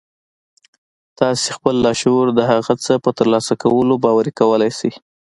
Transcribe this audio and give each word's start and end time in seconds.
تاسې 1.19 1.47
خپل 1.57 1.75
لاشعور 1.85 2.27
د 2.33 2.39
هغه 2.51 2.73
څه 2.85 2.93
په 3.03 3.09
ترلاسه 3.17 3.53
کولو 3.63 3.93
باوري 4.03 4.31
کولای 4.39 4.71
شئ 4.79 4.91